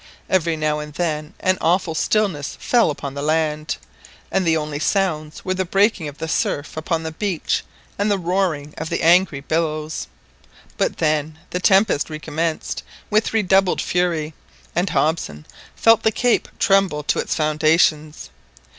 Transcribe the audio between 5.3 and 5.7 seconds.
were the